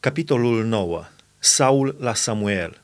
[0.00, 1.04] Capitolul 9.
[1.38, 2.82] Saul la Samuel.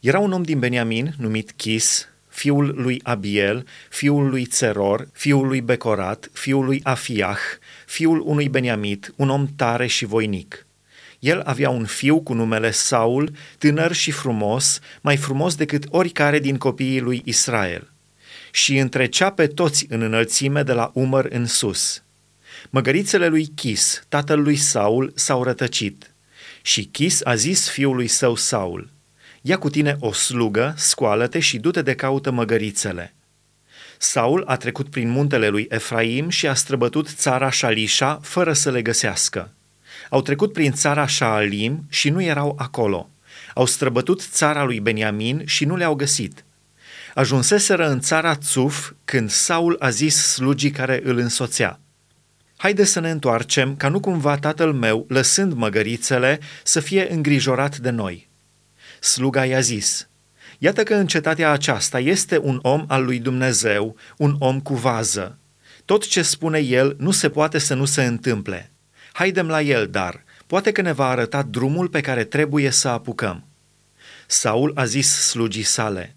[0.00, 5.60] Era un om din Beniamin numit Chis, fiul lui Abiel, fiul lui Țeror, fiul lui
[5.60, 7.38] Becorat, fiul lui Afiah,
[7.86, 10.66] fiul unui Beniamit, un om tare și voinic.
[11.18, 16.58] El avea un fiu cu numele Saul, tânăr și frumos, mai frumos decât oricare din
[16.58, 17.90] copiii lui Israel.
[18.50, 22.02] Și întrecea pe toți în înălțime de la umăr în sus.
[22.70, 26.04] Măgărițele lui Chis, tatăl lui Saul, s-au rătăcit–
[26.62, 28.90] și Chis a zis fiului său Saul,
[29.40, 33.14] ia cu tine o slugă, scoală-te și du-te de caută măgărițele.
[33.98, 38.82] Saul a trecut prin muntele lui Efraim și a străbătut țara Shalisha fără să le
[38.82, 39.54] găsească.
[40.10, 43.10] Au trecut prin țara Shaalim și nu erau acolo.
[43.54, 46.44] Au străbătut țara lui Beniamin și nu le-au găsit.
[47.14, 51.80] Ajunseseră în țara Țuf când Saul a zis slugii care îl însoțea–
[52.60, 57.90] Haide să ne întoarcem, ca nu cumva tatăl meu, lăsând măgărițele, să fie îngrijorat de
[57.90, 58.28] noi.
[59.00, 60.08] Sluga i-a zis,
[60.58, 65.38] Iată că în cetatea aceasta este un om al lui Dumnezeu, un om cu vază.
[65.84, 68.72] Tot ce spune el nu se poate să nu se întâmple.
[69.12, 73.44] Haidem la el, dar poate că ne va arăta drumul pe care trebuie să apucăm.
[74.26, 76.16] Saul a zis slugii sale,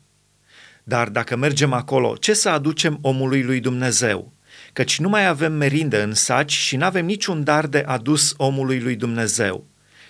[0.84, 4.34] Dar dacă mergem acolo, ce să aducem omului lui Dumnezeu?
[4.74, 8.80] Căci nu mai avem merindă în saci și nu avem niciun dar de adus omului
[8.80, 9.68] lui Dumnezeu.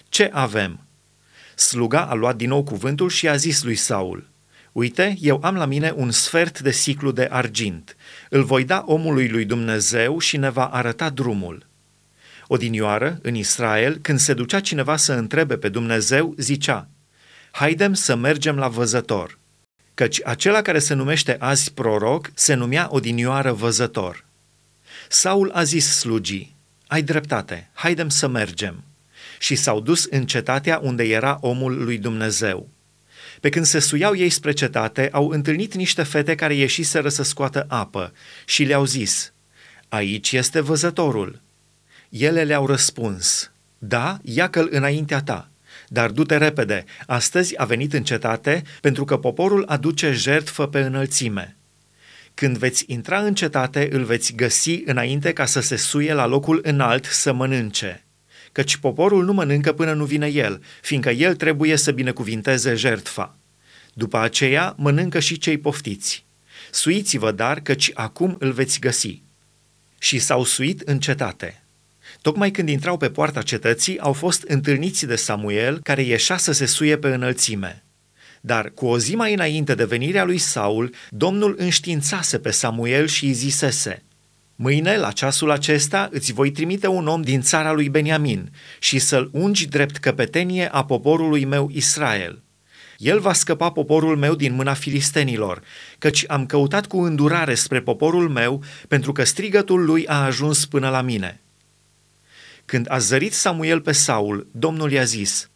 [0.09, 0.79] Ce avem?
[1.55, 4.31] Sluga a luat din nou cuvântul și a zis lui Saul,
[4.71, 7.95] Uite, eu am la mine un sfert de siclu de argint.
[8.29, 11.65] Îl voi da omului lui Dumnezeu și ne va arăta drumul.
[12.47, 16.87] Odinioară, în Israel, când se ducea cineva să întrebe pe Dumnezeu, zicea,
[17.51, 19.37] Haidem să mergem la văzător.
[19.93, 24.25] Căci acela care se numește azi proroc se numea odinioară văzător.
[25.09, 26.55] Saul a zis slugii,
[26.87, 28.83] ai dreptate, haidem să mergem.
[29.39, 32.69] Și s-au dus în cetatea unde era omul lui Dumnezeu.
[33.39, 37.65] Pe când se suiau ei spre cetate, au întâlnit niște fete care ieșiseră să scoată
[37.67, 38.13] apă
[38.45, 39.33] și le-au zis,
[39.89, 41.41] Aici este văzătorul.
[42.09, 45.49] Ele le-au răspuns, Da, ia-că-l înaintea ta,
[45.87, 51.57] dar du-te repede, astăzi a venit în cetate pentru că poporul aduce jertfă pe înălțime.
[52.33, 56.59] Când veți intra în cetate, îl veți găsi înainte ca să se suie la locul
[56.63, 58.03] înalt să mănânce.
[58.51, 63.37] Căci poporul nu mănâncă până nu vine el, fiindcă el trebuie să binecuvinteze jertfa.
[63.93, 66.25] După aceea mănâncă și cei poftiți.
[66.71, 69.21] Suiți-vă dar, căci acum îl veți găsi.
[69.99, 71.63] Și s-au suit în cetate.
[72.21, 76.65] Tocmai când intrau pe poarta cetății, au fost întâlniți de Samuel, care ieșea să se
[76.65, 77.82] suie pe înălțime.
[78.45, 83.25] Dar cu o zi mai înainte de venirea lui Saul, Domnul înștiințase pe Samuel și
[83.25, 84.03] îi zisese,
[84.55, 89.29] Mâine, la ceasul acesta, îți voi trimite un om din țara lui Beniamin și să-l
[89.33, 92.41] ungi drept căpetenie a poporului meu Israel.
[92.97, 95.61] El va scăpa poporul meu din mâna filistenilor,
[95.97, 100.89] căci am căutat cu îndurare spre poporul meu, pentru că strigătul lui a ajuns până
[100.89, 101.41] la mine.
[102.65, 105.47] Când a zărit Samuel pe Saul, Domnul i-a zis–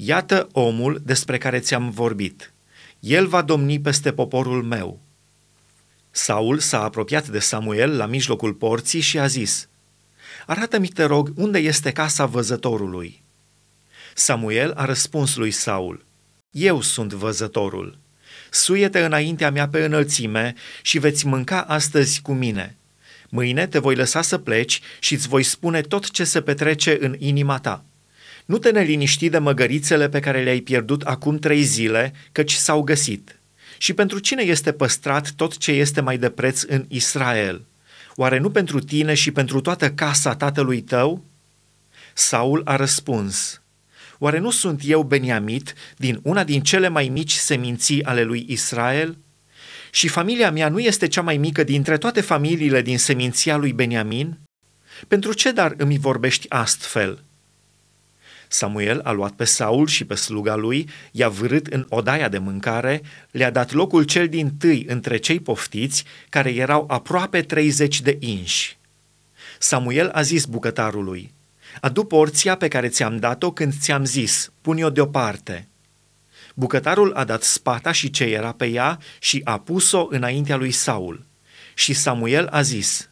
[0.00, 2.52] Iată omul despre care ți-am vorbit.
[3.00, 5.00] El va domni peste poporul meu.
[6.10, 9.68] Saul s-a apropiat de Samuel la mijlocul porții și a zis,
[10.46, 13.22] Arată-mi, te rog, unde este casa văzătorului.
[14.14, 16.04] Samuel a răspuns lui Saul,
[16.50, 17.98] Eu sunt văzătorul.
[18.50, 22.76] Suiete înaintea mea pe înălțime și veți mânca astăzi cu mine.
[23.28, 27.16] Mâine te voi lăsa să pleci și îți voi spune tot ce se petrece în
[27.18, 27.84] inima ta.
[28.48, 33.40] Nu te neliniști de măgărițele pe care le-ai pierdut acum trei zile, căci s-au găsit.
[33.78, 37.64] Și pentru cine este păstrat tot ce este mai de preț în Israel?
[38.14, 41.24] Oare nu pentru tine și pentru toată casa tatălui tău?
[42.14, 43.60] Saul a răspuns,
[44.18, 49.16] Oare nu sunt eu Beniamit din una din cele mai mici seminții ale lui Israel?
[49.90, 54.38] Și familia mea nu este cea mai mică dintre toate familiile din seminția lui Beniamin?
[55.08, 57.26] Pentru ce dar îmi vorbești astfel?'
[58.48, 63.02] Samuel a luat pe Saul și pe sluga lui, i-a vârât în odaia de mâncare,
[63.30, 68.78] le-a dat locul cel din tâi între cei poftiți, care erau aproape 30 de inși.
[69.58, 71.32] Samuel a zis bucătarului,
[71.80, 75.68] Adu porția pe care ți-am dat-o când ți-am zis, pune-o deoparte.
[76.54, 81.26] Bucătarul a dat spata și ce era pe ea și a pus-o înaintea lui Saul.
[81.74, 83.10] Și Samuel a zis,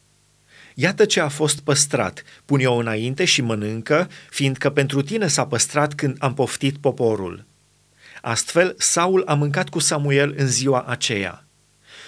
[0.79, 6.15] Iată ce a fost păstrat, pune-o înainte și mănâncă, fiindcă pentru tine s-a păstrat când
[6.19, 7.45] am poftit poporul.
[8.21, 11.47] Astfel, Saul a mâncat cu Samuel în ziua aceea.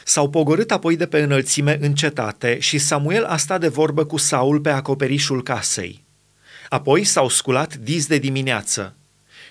[0.04, 4.18] S-au pogorât apoi de pe înălțime în cetate și Samuel a stat de vorbă cu
[4.18, 6.04] Saul pe acoperișul casei.
[6.68, 8.95] Apoi s-au sculat diz de dimineață.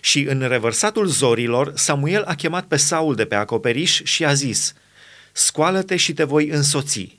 [0.01, 4.73] Și în revărsatul zorilor, Samuel a chemat pe Saul de pe acoperiș și a zis,
[5.33, 7.18] Scoală-te și te voi însoți.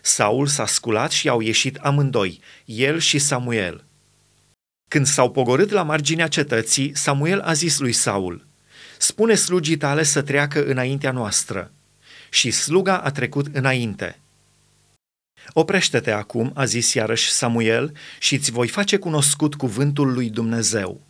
[0.00, 3.84] Saul s-a sculat și au ieșit amândoi, el și Samuel.
[4.88, 8.46] Când s-au pogorât la marginea cetății, Samuel a zis lui Saul,
[8.98, 11.72] Spune slugii tale să treacă înaintea noastră.
[12.30, 14.20] Și sluga a trecut înainte.
[15.52, 21.00] Oprește-te acum, a zis iarăși Samuel, și îți voi face cunoscut cuvântul lui Dumnezeu.